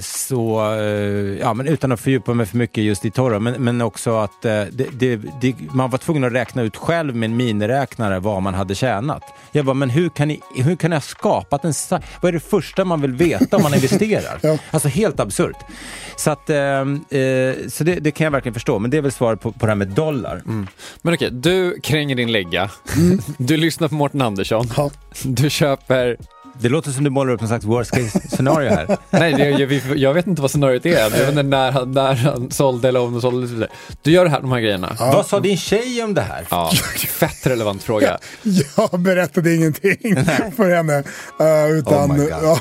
[0.00, 3.80] så, eh, ja, men utan att fördjupa mig för mycket just i Toro, men, men
[3.80, 7.36] också att eh, det, det, det, man var tvungen att räkna ut själv med en
[7.36, 9.22] miniräknare vad man hade tjänat.
[9.52, 11.72] Jag bara, men hur kan ni, hur kan ni ha skapat en
[12.20, 14.38] Vad är det första man vill veta om man investerar?
[14.44, 14.58] Ja.
[14.70, 15.56] Alltså helt absurt.
[16.16, 19.12] Så, att, eh, eh, så det, det kan jag verkligen förstå, men det är väl
[19.12, 20.42] svaret på, på det här med dollar.
[21.02, 22.70] Men okej, du kränger din lägga.
[23.38, 24.66] Du lyssnar på Mårten Andersson.
[24.76, 24.90] Ja.
[25.22, 26.16] Du köper...
[26.58, 28.96] Det låter som du målar upp någon slags worst case scenario här.
[29.10, 30.90] Nej, det, jag, jag, jag vet inte vad scenariot är.
[31.00, 33.68] Jag vet inte när han, när han sålde eller om han sålde.
[34.02, 34.96] Du gör det här, de här grejerna.
[34.98, 36.46] Vad sa din tjej om det här?
[36.50, 36.70] Ja,
[37.08, 38.18] fett relevant fråga.
[38.76, 40.24] Jag berättade ingenting
[40.56, 40.96] för henne.
[41.40, 42.30] eh, utan, Oh my God.
[42.30, 42.58] ja,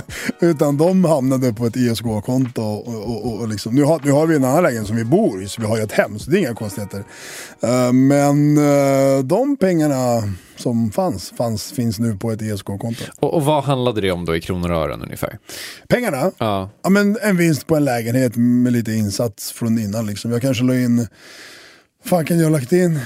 [0.40, 2.62] utan de hamnade på ett ISK-konto.
[2.62, 5.04] Och, och, och, och liksom, nu, har, nu har vi en annan lägenhet som vi
[5.04, 7.04] bor i, så vi har ju ett hem, så det är inga konstigheter.
[7.60, 10.22] Eh, men eh, de pengarna
[10.56, 13.04] som fanns, fanns finns nu på ett ISK-konto.
[13.20, 15.38] Och, och vad handlade det om då i kronor och ören ungefär?
[15.88, 16.30] Pengarna?
[16.38, 16.70] Ja.
[16.82, 20.06] Ja, men en vinst på en lägenhet med lite insats från innan.
[20.06, 20.32] Liksom.
[20.32, 21.06] Jag kanske la in,
[22.04, 23.00] fan kan jag ha lagt in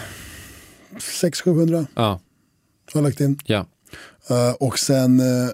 [0.98, 2.20] 600-700 Ja, har
[3.00, 3.38] jag lagt in.
[3.44, 3.66] ja.
[4.30, 5.50] Eh, och sen eh,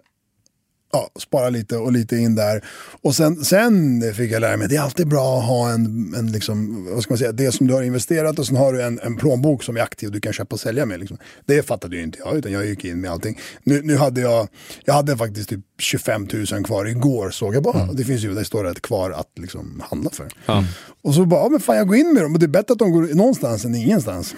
[0.93, 2.65] ja, spara lite och lite in där.
[3.03, 6.15] Och sen, sen fick jag lära mig att det är alltid bra att ha en,
[6.17, 8.83] en liksom, vad ska man säga, det som du har investerat och sen har du
[8.83, 11.01] en, en plånbok som är aktiv du kan köpa och sälja med.
[11.01, 11.19] Liksom.
[11.47, 13.39] Det fattade ju inte jag utan jag gick in med allting.
[13.63, 14.49] Nu, nu hade jag,
[14.85, 17.93] jag hade faktiskt typ 25 000 kvar igår såg jag bara.
[17.93, 20.29] Det finns ju, det står rätt kvar att liksom handla för.
[20.47, 20.65] Ja.
[21.03, 22.73] Och så bara, ja, men fan jag går in med dem och det är bättre
[22.73, 24.35] att de går någonstans än ingenstans.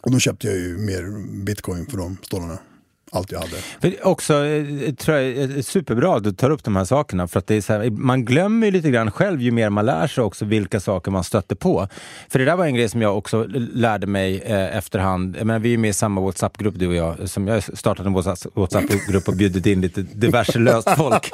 [0.00, 2.58] Och då köpte jag ju mer bitcoin för de stålarna.
[3.14, 3.56] Allt jag hade.
[3.80, 7.28] För också, eh, tror jag, är superbra att du tar upp de här sakerna.
[7.28, 9.86] För att det är så här, man glömmer ju lite grann själv ju mer man
[9.86, 11.88] lär sig också vilka saker man stöter på.
[12.28, 15.36] För det där var en grej som jag också lärde mig eh, efterhand.
[15.38, 17.28] Jag menar, vi är med i samma WhatsApp-grupp du och jag.
[17.28, 21.30] Som jag har startat en WhatsApp- WhatsApp-grupp och bjudit in lite diverse löst folk.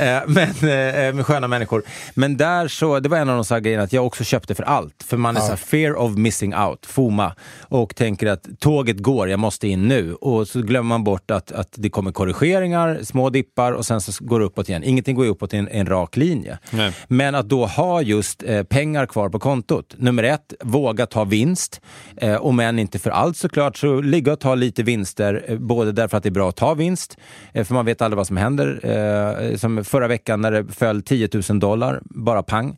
[0.00, 1.82] Eh, men, eh, med sköna människor.
[2.14, 4.54] Men där så, det var en av de så här grejerna att jag också köpte
[4.54, 5.02] för allt.
[5.06, 7.34] För man är så här, fear of missing out, FOMA.
[7.60, 10.14] Och tänker att tåget går, jag måste in nu.
[10.14, 14.24] Och så glömmer man bort att, att det kommer korrigeringar, små dippar och sen så
[14.24, 14.84] går det uppåt igen.
[14.84, 16.58] Ingenting går uppåt i en, en rak linje.
[16.70, 16.92] Nej.
[17.08, 19.94] Men att då ha just eh, pengar kvar på kontot.
[19.98, 21.80] Nummer ett, våga ta vinst.
[22.16, 25.44] Eh, om än inte för allt såklart, så ligga och ta lite vinster.
[25.48, 27.16] Eh, både därför att det är bra att ta vinst,
[27.52, 28.80] eh, för man vet aldrig vad som händer.
[28.82, 32.76] Eh, som förra veckan när det föll 10 000 dollar, bara pang.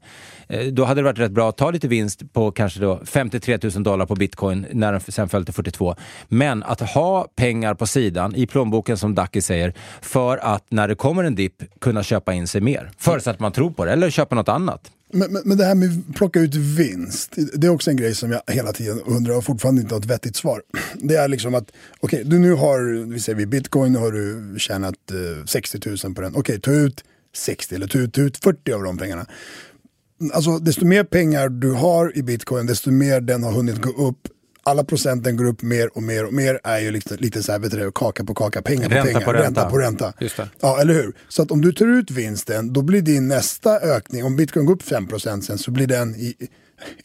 [0.49, 3.59] Eh, då hade det varit rätt bra att ta lite vinst på kanske då 53
[3.63, 5.97] 000 dollar på bitcoin när den sen föll till 42.
[6.29, 10.95] Men att ha pengar på sidan i plånboken som Ducky säger för att när det
[10.95, 12.91] kommer en dipp kunna köpa in sig mer.
[12.99, 14.91] Förutsatt att man tror på det eller köpa något annat.
[15.13, 18.15] Men, men, men det här med att plocka ut vinst, det är också en grej
[18.15, 20.63] som jag hela tiden undrar och fortfarande inte har ett vettigt svar.
[20.95, 24.55] Det är liksom att, okej, du nu har, vi säger vid bitcoin, nu har du
[24.59, 26.37] tjänat eh, 60 000 på den.
[26.37, 27.05] Okej, ta ut
[27.37, 29.27] 60 eller ta ut, ta ut 40 av de pengarna.
[30.33, 34.19] Alltså desto mer pengar du har i bitcoin, desto mer den har hunnit gå upp.
[34.67, 37.59] Alla procenten går upp mer och mer och mer är ju lite, lite så här,
[37.59, 39.47] vet du, kaka på kaka, pengar på Ränta pengar, på ränta.
[39.47, 40.13] ränta på ränta.
[40.21, 40.49] Just det.
[40.61, 41.13] Ja, eller hur?
[41.29, 44.75] Så att om du tar ut vinsten, då blir din nästa ökning, om bitcoin går
[44.75, 46.35] upp 5% sen så blir den i,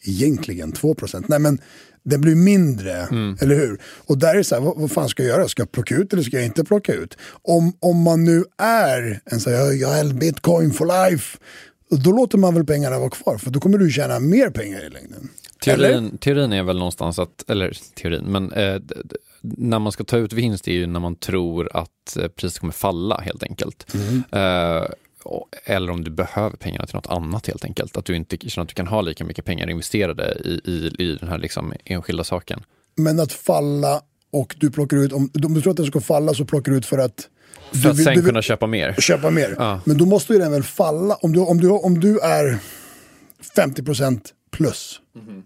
[0.02, 1.24] egentligen 2%.
[1.28, 1.58] Nej men
[2.02, 2.92] den blir mindre,
[3.40, 3.80] eller hur?
[4.06, 5.48] Och där är det så här, vad, vad fan ska jag göra?
[5.48, 7.16] Ska jag plocka ut eller ska jag inte plocka ut?
[7.42, 11.38] Om, om man nu är en så här, jag är bitcoin for life,
[11.90, 14.90] då låter man väl pengarna vara kvar, för då kommer du tjäna mer pengar i
[14.90, 15.28] längden.
[15.66, 15.88] Eller?
[15.88, 18.80] Teorin, teorin är väl någonstans att, eller teorin, men eh,
[19.42, 22.72] när man ska ta ut vinst är ju när man tror att eh, priset kommer
[22.72, 23.86] falla helt enkelt.
[24.32, 24.84] Eh,
[25.22, 27.96] och- eller om du behöver pengarna till något annat helt enkelt.
[27.96, 31.16] Att du inte känner att du kan ha lika mycket pengar investerade i, i, i
[31.20, 32.60] den här liksom enskilda saken.
[32.96, 36.34] Men att falla och du plockar ut, om, om du tror att den ska falla
[36.34, 37.28] så plockar du ut för att
[37.82, 38.94] För att vill- sen vill- kunna köpa mer.
[38.98, 39.54] köpa mer.
[39.58, 39.80] Ja.
[39.84, 41.14] Men då måste ju den väl falla.
[41.14, 42.58] Om du, om du, om du är
[43.56, 45.00] 50% plus.
[45.16, 45.42] Mhm.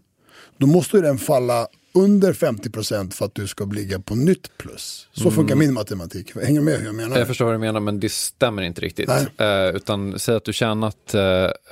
[0.59, 5.09] Då måste ju den falla under 50% för att du ska ligga på nytt plus.
[5.13, 5.33] Så Mm.
[5.35, 6.33] funkar min matematik.
[6.43, 7.19] Hänger du med hur jag menar?
[7.19, 9.09] Jag förstår vad du menar, men det stämmer inte riktigt.
[9.39, 11.23] Eh, utan säg att du tjänat, eh,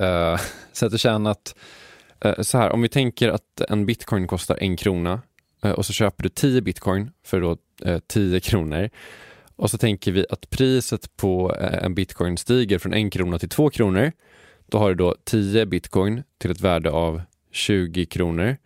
[0.07, 0.41] eh,
[0.73, 1.55] säg att du tjänat
[2.25, 5.21] eh, så här, om vi tänker att en bitcoin kostar en krona
[5.63, 8.91] Eh, och så köper du 10 bitcoin för då eh, 10 kronor.
[9.57, 13.49] Och så tänker vi att priset på eh, en bitcoin stiger från 1 krona till
[13.49, 14.13] 2 kronor.
[14.67, 17.23] Då har du då 10 bitcoin till ett värde av
[17.53, 18.57] 20 kronor.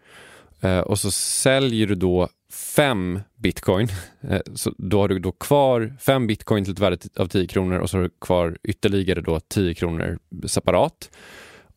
[0.85, 3.89] Och så säljer du då 5 bitcoin.
[4.55, 7.91] Så då har du då kvar 5 bitcoin till ett värde av 10 kronor och
[7.91, 11.11] så har du kvar ytterligare då 10 kronor separat.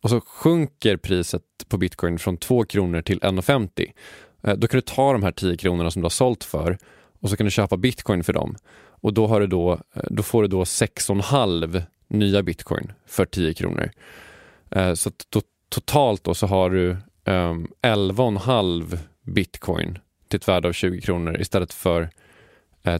[0.00, 3.92] Och så sjunker priset på bitcoin från 2 kronor till 1,50.
[4.42, 6.78] Eh, då kan du ta de här 10 kronorna som du har sålt för
[7.20, 8.56] och så kan du köpa bitcoin för dem.
[8.88, 13.54] Och då, har du då, eh, då får du då 6,5 nya bitcoin för 10
[13.54, 13.90] kronor.
[14.70, 19.98] Eh, så to totalt då så har du ehm, um, 11,5 bitcoin
[20.28, 22.10] till ett värde av 20 kronor istället för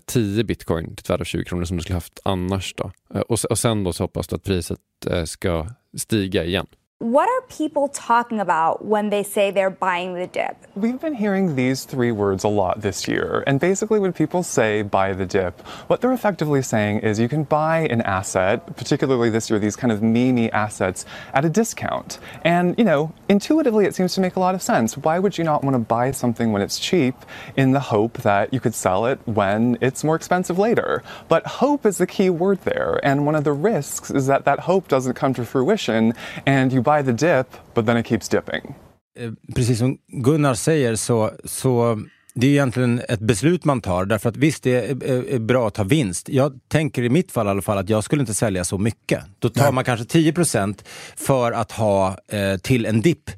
[0.07, 2.75] 10 bitcoin till ett värde av 20 kronor som du skulle haft annars.
[2.75, 2.93] Då.
[3.29, 4.79] Och, och sen då så hoppas du att priset
[5.27, 6.67] ska stiga igen.
[7.01, 10.55] What are people talking about when they say they're buying the dip?
[10.75, 13.43] We've been hearing these three words a lot this year.
[13.47, 17.45] And basically, when people say buy the dip, what they're effectively saying is you can
[17.45, 22.19] buy an asset, particularly this year, these kind of memey assets, at a discount.
[22.45, 24.99] And, you know, intuitively, it seems to make a lot of sense.
[24.99, 27.15] Why would you not want to buy something when it's cheap
[27.57, 31.03] in the hope that you could sell it when it's more expensive later?
[31.29, 33.01] But hope is the key word there.
[33.03, 36.13] And one of the risks is that that hope doesn't come to fruition
[36.45, 38.75] and you buy the dip, but then it keeps dipping.
[39.19, 42.01] Eh, precis som Gunnar säger så, så
[42.35, 45.69] det är egentligen ett beslut man tar därför att visst det är, är, är bra
[45.69, 46.29] att ta vinst.
[46.29, 49.25] Jag tänker i mitt fall i alla fall att jag skulle inte sälja så mycket.
[49.39, 50.85] Då tar man kanske 10%
[51.17, 53.31] för att ha eh, till en dipp.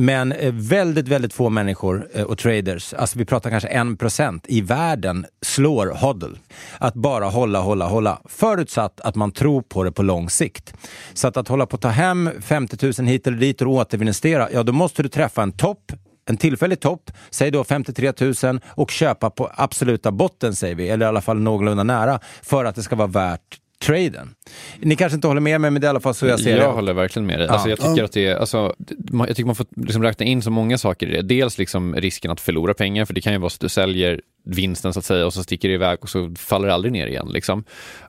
[0.00, 4.60] Men eh, väldigt, väldigt få människor eh, och traders, alltså vi pratar kanske 1% i
[4.60, 6.34] världen slår hodl.
[6.78, 8.20] Att bara hålla, hålla, hålla.
[8.24, 10.74] Förutsatt att man tror på det på lång sikt.
[11.12, 14.48] Så att, att hålla på att ta hem 50 000 hit eller dit och återinvestera,
[14.52, 15.92] ja då måste du träffa en topp
[16.26, 21.06] en tillfällig topp, säg då 53 000 och köpa på absoluta botten säger vi, eller
[21.06, 24.34] i alla fall någorlunda nära, för att det ska vara värt traden.
[24.78, 26.50] Ni kanske inte håller med mig, men det är i alla fall så jag ser
[26.50, 26.66] jag det.
[26.66, 27.46] håller verkligen med dig.
[27.46, 27.52] Ja.
[27.52, 28.74] Alltså, jag tycker att det är, alltså,
[29.12, 31.22] jag tycker man får liksom räkna in så många saker i det.
[31.22, 34.20] Dels liksom risken att förlora pengar, för det kan ju vara så att du säljer
[34.44, 37.06] vinsten så att säga och så sticker det iväg och så faller det aldrig ner
[37.06, 37.28] igen.
[37.32, 37.64] Liksom.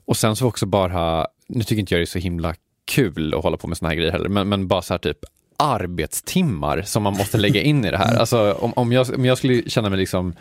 [0.05, 2.55] Och sen så också bara, nu tycker inte jag det är så himla
[2.85, 5.17] kul att hålla på med såna här grejer heller, men, men bara så här typ
[5.57, 8.15] arbetstimmar som man måste lägga in i det här.
[8.19, 10.33] Alltså, om, om, jag, om jag skulle känna mig liksom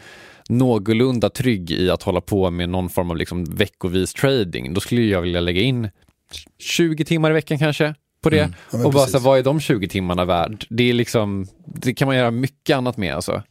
[0.49, 5.03] någorlunda trygg i att hålla på med någon form av liksom veckovis trading, då skulle
[5.03, 5.91] jag vilja lägga in
[6.59, 8.37] 20 timmar i veckan kanske på det.
[8.37, 9.13] Ja, men och bara precis.
[9.13, 10.67] så här, vad är de 20 timmarna värd?
[10.69, 13.43] Det är liksom, det kan man göra mycket annat med alltså.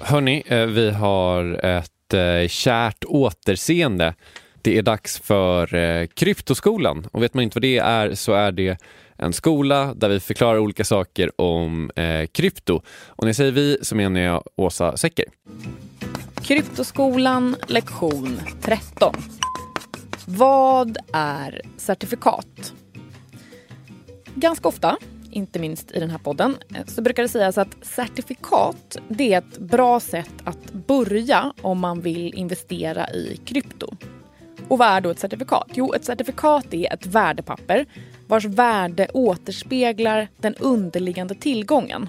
[0.00, 4.14] Hörni, eh, vi har ett eh, kärt återseende.
[4.64, 8.52] Det är dags för eh, Kryptoskolan och vet man inte vad det är så är
[8.52, 8.82] det
[9.16, 12.82] en skola där vi förklarar olika saker om eh, krypto.
[13.06, 15.24] Och när jag säger vi så menar jag Åsa Secker.
[16.42, 19.14] Kryptoskolan lektion 13.
[20.26, 22.72] Vad är certifikat?
[24.34, 24.96] Ganska ofta,
[25.30, 29.38] inte minst i den här podden, eh, så brukar det sägas att certifikat det är
[29.38, 33.96] ett bra sätt att börja om man vill investera i krypto.
[34.68, 35.68] Och vad är då ett certifikat?
[35.74, 37.86] Jo, ett certifikat är ett värdepapper
[38.26, 42.08] vars värde återspeglar den underliggande tillgången.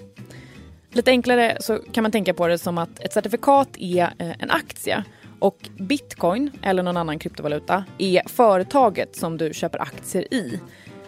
[0.92, 4.52] Lite enklare så kan man tänka på det som att ett certifikat är eh, en
[4.52, 5.04] aktie
[5.40, 10.60] och bitcoin eller någon annan kryptovaluta är företaget som du köper aktier i.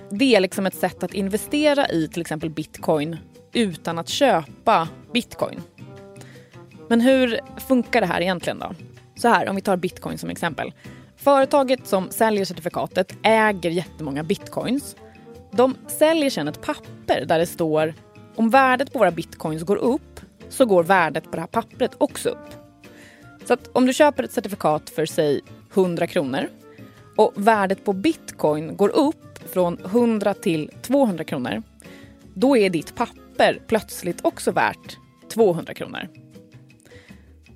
[0.09, 3.17] Det är liksom ett sätt att investera i till exempel bitcoin
[3.53, 5.61] utan att köpa bitcoin.
[6.87, 8.75] Men hur funkar det här egentligen då?
[9.15, 10.73] Så här, om vi tar bitcoin som exempel.
[11.25, 14.95] Företaget som säljer certifikatet äger jättemånga bitcoins.
[15.51, 17.93] De säljer sedan ett papper där det står
[18.35, 22.29] om värdet på våra bitcoins går upp så går värdet på det här pappret också
[22.29, 22.49] upp.
[23.45, 25.41] Så att om du köper ett certifikat för säg
[25.73, 26.47] 100 kronor
[27.17, 31.63] och värdet på bitcoin går upp från 100 till 200 kronor
[32.33, 34.97] då är ditt papper plötsligt också värt
[35.33, 36.24] 200 kronor.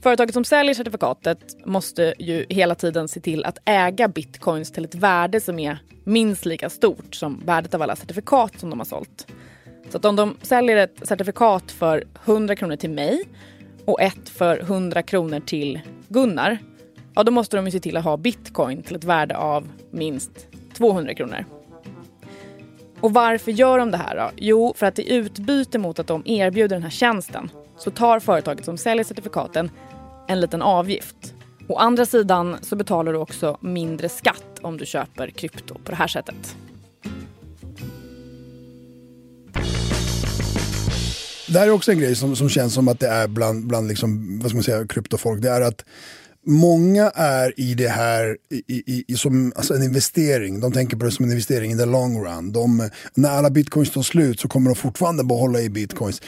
[0.02, 4.96] Företaget som säljer certifikatet måste ju hela tiden se till att äga bitcoins till ett
[4.96, 9.28] värde som är minst lika stort som värdet av alla certifikat som de har sålt.
[9.90, 13.24] Så att om de säljer ett certifikat för 100 kronor till mig
[13.86, 16.58] och ett för 100 kronor till Gunnar,
[17.16, 20.48] ja då måste de ju se till att ha bitcoin till ett värde av minst
[20.74, 21.46] 200 kronor.
[23.00, 24.32] Och varför gör de det här då?
[24.36, 27.50] Jo, för att i utbyte mot att de erbjuder den här tjänsten
[27.80, 29.72] så tar företaget som säljer certifikaten
[30.28, 31.34] en liten avgift.
[31.68, 35.96] Å andra sidan så betalar du också mindre skatt om du köper krypto på det
[35.96, 36.56] här sättet.
[41.48, 43.88] Det här är också en grej som, som känns som att det är bland, bland
[43.88, 45.42] liksom, vad ska man säga, kryptofolk.
[45.42, 45.86] Det är att
[46.46, 50.60] Många är i det här i, i, i, som alltså en investering.
[50.60, 52.52] De tänker på det som en investering in the long run.
[52.52, 56.22] De, när alla bitcoins tar slut så kommer de fortfarande behålla i bitcoins.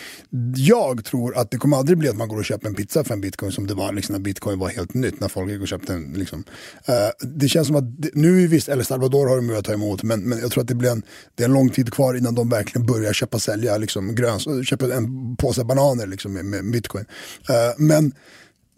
[0.55, 3.13] Jag tror att det kommer aldrig bli att man går och köper en pizza för
[3.13, 5.19] en bitcoin som det var liksom, när bitcoin var helt nytt.
[5.19, 6.13] När folk gick och köpte en.
[6.13, 6.43] Liksom.
[6.89, 9.73] Uh, det känns som att, det, nu är visst El Salvador har de börjat ta
[9.73, 11.03] emot men, men jag tror att det blir en,
[11.35, 14.67] det är en lång tid kvar innan de verkligen börjar köpa och sälja liksom, gröns,
[14.67, 17.05] köpa en påse bananer liksom, med, med bitcoin.
[17.49, 18.13] Uh, men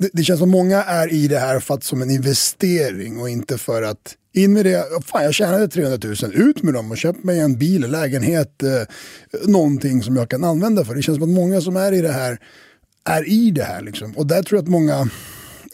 [0.03, 3.29] det, det, känns som många är i det här för att som en investering och
[3.29, 6.97] inte för att in med det, fan jag tjänade 300 000, ut med dem och
[6.97, 8.69] köp mig en bil, lägenhet, eh,
[9.47, 10.95] någonting som jag kan använda för.
[10.95, 12.39] Det känns som att många som är i det här
[13.05, 14.17] är i det här liksom.
[14.17, 15.09] Och där tror jag att många,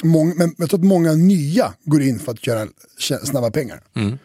[0.04, 2.68] många men jag tror att många nya går in för att göra
[3.24, 3.82] snabba pengar.
[3.96, 4.18] Mm.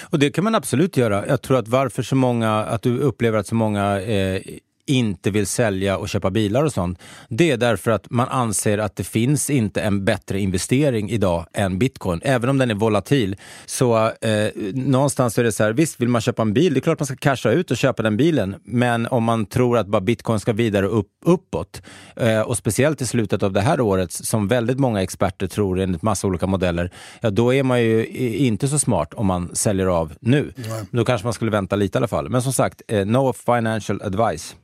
[0.00, 1.26] Och det kan man absolut göra.
[1.26, 4.42] Jag tror att varför så många, att du upplever att så många eh,
[4.86, 8.96] inte vill sälja och köpa bilar och sånt, det är därför att man anser att
[8.96, 12.20] det finns inte en bättre investering idag än bitcoin.
[12.24, 13.36] Även om den är volatil.
[13.66, 16.82] Så eh, någonstans är det så här, visst vill man köpa en bil, det är
[16.82, 18.56] klart man ska casha ut och köpa den bilen.
[18.64, 21.82] Men om man tror att bara bitcoin ska vidare upp, uppåt
[22.16, 26.02] eh, och speciellt i slutet av det här året, som väldigt många experter tror enligt
[26.02, 30.12] massa olika modeller, ja då är man ju inte så smart om man säljer av
[30.20, 30.52] nu.
[30.56, 30.84] Nej.
[30.90, 32.28] Då kanske man skulle vänta lite i alla fall.
[32.28, 34.56] Men som sagt, eh, no financial advice.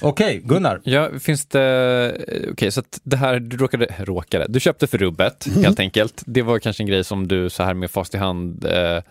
[0.00, 0.80] Okej, okay, Gunnar.
[0.84, 2.16] Ja, finns det...
[2.22, 5.64] Okej, okay, så att det här, du råkade, råkade, du köpte för rubbet mm.
[5.64, 6.22] helt enkelt.
[6.26, 9.02] Det var kanske en grej som du så här med fast i hand eh,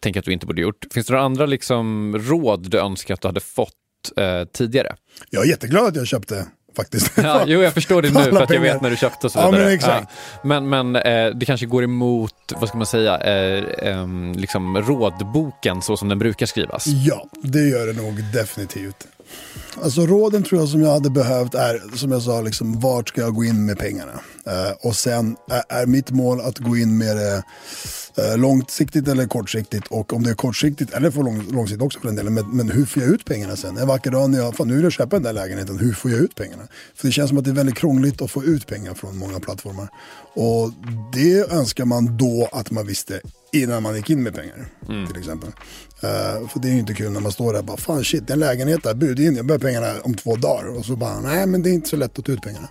[0.00, 0.86] tänker att du inte borde gjort.
[0.94, 3.72] Finns det några andra liksom råd du önskar att du hade fått
[4.16, 4.96] eh, tidigare?
[5.30, 6.46] Jag är jätteglad att jag köpte
[6.78, 7.12] faktiskt.
[7.16, 9.38] Ja, jo, jag förstår det nu för att jag vet när du köpte och så
[9.38, 9.56] vidare.
[9.56, 10.06] Ja, men exakt.
[10.10, 10.38] Ja.
[10.44, 15.82] Men, men eh, det kanske går emot, vad ska man säga, eh, eh, liksom rådboken
[15.82, 16.86] så som den brukar skrivas.
[16.86, 19.06] Ja, det gör det nog definitivt.
[19.82, 23.20] Alltså råden tror jag som jag hade behövt är, som jag sa, liksom, vart ska
[23.20, 24.12] jag gå in med pengarna?
[24.46, 27.42] Uh, och sen är, är, mitt mål att gå in med det
[28.18, 29.86] uh, långsiktigt eller kortsiktigt.
[29.86, 32.70] Och om det är kortsiktigt, eller för lång, långsiktigt också för den delen, men, men,
[32.70, 33.76] hur får jag ut pengarna sen?
[33.76, 36.10] En vacker dag när jag, fan nu vill jag köpa den där lägenheten, hur får
[36.10, 36.62] jag ut pengarna?
[36.94, 39.40] För det känns som att det är väldigt krångligt att få ut pengar från många
[39.40, 39.88] plattformar.
[40.34, 40.72] Och
[41.12, 43.20] det önskar man då att man visste
[43.52, 44.66] innan man gick in med pengar.
[44.88, 45.06] Mm.
[45.06, 45.50] Till exempel.
[46.04, 48.26] Uh, för det är ju inte kul när man står där och bara, fan shit,
[48.26, 50.78] det är en lägenhet där, bud in, jag behöver pengarna om två dagar.
[50.78, 52.68] Och så bara, nej men det är inte så lätt att ta ut pengarna.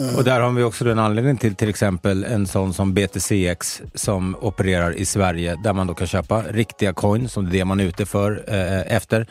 [0.00, 0.16] Uh.
[0.16, 4.36] Och där har vi också en anledning till till exempel en sån som BTCX som
[4.40, 7.80] opererar i Sverige där man då kan köpa riktiga coin som det är det man
[7.80, 9.26] är ute för uh, efter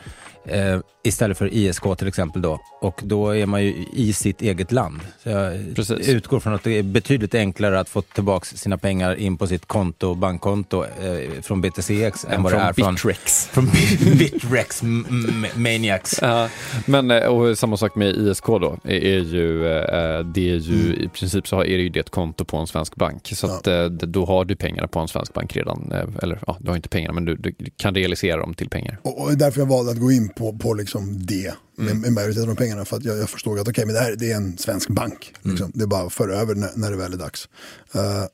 [0.48, 2.60] eh, istället för ISK till exempel då.
[2.80, 5.00] Och då är man ju i sitt eget land.
[5.22, 6.08] Så jag Precis.
[6.08, 9.66] utgår från att det är betydligt enklare att få tillbaka sina pengar in på sitt
[9.66, 13.46] konto, bankkonto eh, från BTCX än vad det är från Bitrex.
[13.46, 13.70] Från
[14.18, 14.82] Bitrex
[15.54, 16.18] Maniacs.
[16.22, 16.48] Ja,
[16.86, 21.04] men eh, och samma sak med ISK då, är, ju, eh, det är ju mm.
[21.04, 23.28] i princip så är det ju det ett konto på en svensk bank.
[23.34, 23.72] Så att, ja.
[23.72, 25.92] Eh, då har du pengarna på en svensk bank redan.
[26.22, 28.98] Eller ja, du har inte pengarna men du, du kan realisera dem till pengar.
[29.02, 32.00] Och, och därför jag valde att gå in på, på liksom det med, mm.
[32.00, 32.84] med majoriteten av pengarna.
[32.84, 35.34] För att jag, jag förstod att okay, men det här det är en svensk bank.
[35.44, 35.54] Mm.
[35.54, 35.72] Liksom.
[35.74, 37.48] Det är bara att föra över när, när det väl är dags.
[37.96, 38.24] Uh,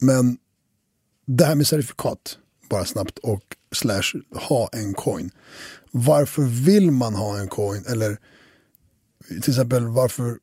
[0.00, 0.38] men
[1.26, 5.30] det här med certifikat, bara snabbt, och slash ha en coin.
[5.90, 7.84] Varför vill man ha en coin?
[7.88, 8.18] Eller
[9.28, 10.38] till exempel varför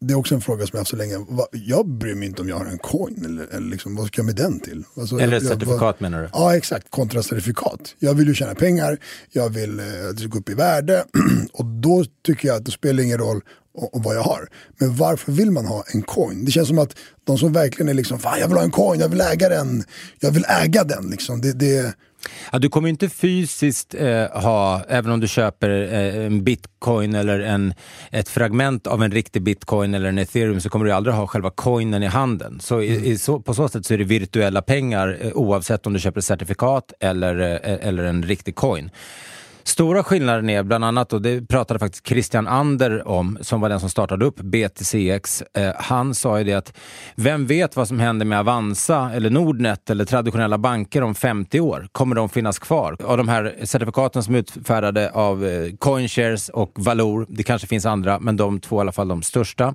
[0.00, 1.14] det är också en fråga som jag haft så länge.
[1.52, 4.26] Jag bryr mig inte om jag har en coin eller, eller liksom, vad ska jag
[4.26, 4.84] med den till?
[4.96, 6.28] Alltså, eller ett certifikat jag, menar du?
[6.32, 7.94] Ja exakt, kontra certifikat.
[7.98, 8.98] Jag vill ju tjäna pengar,
[9.32, 11.04] jag vill eh, att det ska gå upp i värde
[11.52, 13.40] och då tycker jag att det spelar ingen roll
[13.74, 14.48] och, och vad jag har.
[14.78, 16.44] Men varför vill man ha en coin?
[16.44, 19.00] Det känns som att de som verkligen är liksom, fan jag vill ha en coin,
[19.00, 19.84] jag vill äga den,
[20.20, 21.10] jag vill äga den.
[21.10, 21.40] Liksom.
[21.40, 21.94] Det, det,
[22.52, 27.40] Ja, du kommer inte fysiskt eh, ha, även om du köper eh, en bitcoin eller
[27.40, 27.74] en,
[28.10, 31.50] ett fragment av en riktig bitcoin eller en ethereum så kommer du aldrig ha själva
[31.50, 32.60] coinen i handen.
[32.60, 33.04] Så, mm.
[33.04, 36.18] i, så på så sätt så är det virtuella pengar eh, oavsett om du köper
[36.18, 38.90] ett certifikat eller, eh, eller en riktig coin.
[39.66, 43.80] Stora skillnaden är bland annat, och det pratade faktiskt Christian Ander om, som var den
[43.80, 45.42] som startade upp BTCX.
[45.42, 46.72] Eh, han sa ju det att
[47.14, 51.88] vem vet vad som händer med Avanza eller Nordnet eller traditionella banker om 50 år?
[51.92, 52.96] Kommer de finnas kvar?
[53.04, 57.86] Av de här certifikaten som är utfärdade av eh, Coinshares och Valor, det kanske finns
[57.86, 59.74] andra, men de två i alla fall de största.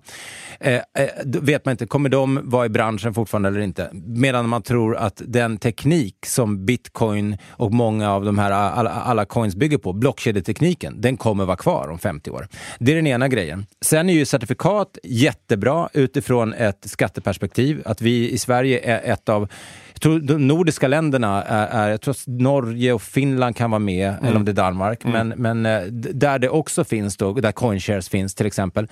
[0.59, 0.81] Eh, eh
[1.25, 3.89] vet man inte, kommer de vara i branschen fortfarande eller inte?
[3.93, 9.25] Medan man tror att den teknik som bitcoin och många av de här alla, alla
[9.25, 12.47] coins bygger på, blockkedjetekniken, den kommer vara kvar om 50 år.
[12.79, 13.65] Det är den ena grejen.
[13.81, 17.81] Sen är ju certifikat jättebra utifrån ett skatteperspektiv.
[17.85, 19.47] Att vi i Sverige är ett av
[19.93, 23.79] jag tror de nordiska länderna är, är jag tror att Norge och Finland kan vara
[23.79, 24.25] med, mm.
[24.25, 25.27] eller om det är Danmark, mm.
[25.27, 28.87] men, men eh, där det också finns då, där Coinshares finns till exempel.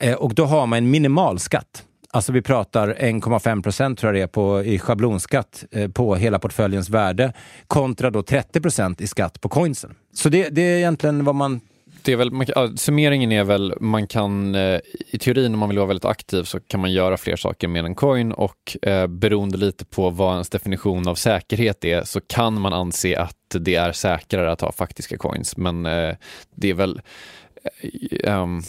[0.00, 1.84] Eh, och då har man en minimalskatt.
[2.12, 6.38] Alltså vi pratar 1,5 procent tror jag det är på, i schablonskatt eh, på hela
[6.38, 7.32] portföljens värde
[7.66, 9.94] kontra då 30 procent i skatt på coinsen.
[10.14, 11.60] Så det, det är egentligen vad man
[12.02, 15.78] det är väl, man, summeringen är väl, man kan eh, i teorin om man vill
[15.78, 19.58] vara väldigt aktiv så kan man göra fler saker med en coin och eh, beroende
[19.58, 23.92] lite på vad ens definition av säkerhet är så kan man anse att det är
[23.92, 25.56] säkrare att ha faktiska coins.
[25.56, 26.14] Men eh,
[26.54, 27.00] det är väl
[28.24, 28.62] um,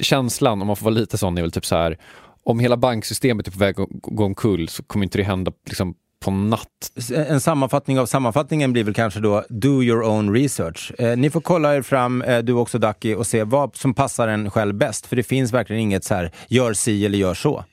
[0.00, 1.98] känslan, om man får vara lite sån, är väl typ så här
[2.46, 5.94] om hela banksystemet är på väg att gå omkull så kommer inte det hända liksom,
[6.20, 6.92] på natt.
[7.10, 10.92] En sammanfattning av sammanfattningen blir väl kanske då do your own research.
[10.98, 14.28] Eh, ni får kolla er fram, eh, du också Ducky, och se vad som passar
[14.28, 15.06] en själv bäst.
[15.06, 17.64] För det finns verkligen inget så här, gör si eller gör så.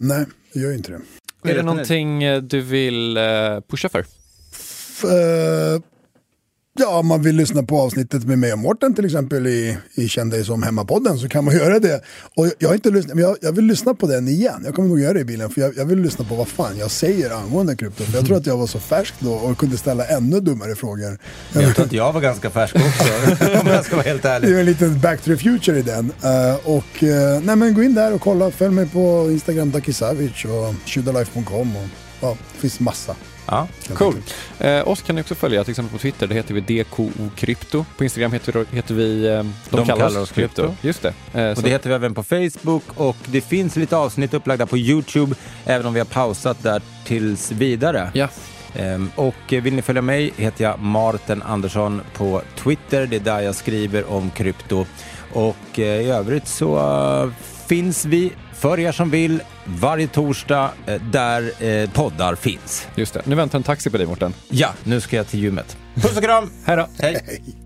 [0.00, 1.50] Nej, det gör inte det.
[1.50, 3.22] Är det någonting eh, du vill eh,
[3.68, 4.04] pusha för?
[4.52, 5.80] F uh,
[6.78, 10.08] Ja, om man vill lyssna på avsnittet med mig och Mårten till exempel i, i
[10.08, 12.00] Känn dig som hemmapodden så kan man göra det.
[12.34, 14.62] Och jag, har inte lyssnat, men jag, jag, vill lyssna på den igen.
[14.64, 16.78] Jag kommer nog göra det i bilen för jag, jag vill lyssna på vad fan
[16.78, 18.04] jag säger angående krypto.
[18.04, 21.18] För jag tror att jag var så färsk då och kunde ställa ännu dummare frågor.
[21.52, 24.50] Jag tror att jag var ganska färsk också, om jag ska vara helt ärlig.
[24.50, 26.04] Det är en liten back to the future i den.
[26.04, 27.10] Uh, och uh,
[27.42, 28.50] nej, men gå in där och kolla.
[28.50, 31.76] Följ mig på Instagram, Dakisavic och tjudalife.com.
[31.76, 31.86] Och,
[32.20, 33.16] ja, det finns massa.
[33.46, 34.14] Ja, cool.
[34.58, 37.84] Eh, oss kan ni också följa, till exempel på Twitter, det heter vi DKO Krypto.
[37.96, 40.62] På Instagram heter vi, heter vi eh, De, De kallar, kallar oss krypto.
[40.62, 40.86] krypto.
[40.86, 41.14] Just det.
[41.34, 44.78] Eh, och det heter vi även på Facebook och det finns lite avsnitt upplagda på
[44.78, 45.34] YouTube,
[45.64, 48.10] även om vi har pausat där tills vidare.
[48.14, 48.28] Ja.
[48.80, 53.06] Um, och vill ni följa mig heter jag Martin Andersson på Twitter.
[53.06, 54.86] Det är där jag skriver om krypto.
[55.32, 56.78] Och uh, i övrigt så
[57.24, 57.32] uh,
[57.66, 62.88] finns vi för er som vill varje torsdag eh, där eh, poddar finns.
[62.94, 63.22] Just det.
[63.24, 64.34] Nu väntar en taxi på dig Mårten.
[64.48, 65.76] Ja, nu ska jag till gymmet.
[65.94, 66.50] Puss och kram!
[66.64, 66.88] Hej då!
[66.98, 67.65] Hej.